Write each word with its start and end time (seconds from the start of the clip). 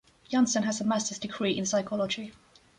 Jansen 0.29 0.63
has 0.63 0.81
a 0.81 0.83
master's 0.83 1.19
degree 1.19 1.55
in 1.55 1.63
psychology. 1.67 2.33